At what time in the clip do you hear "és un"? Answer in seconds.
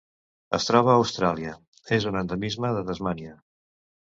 1.99-2.19